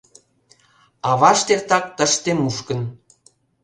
[1.09, 2.81] Авашт эртак тыште мушкын.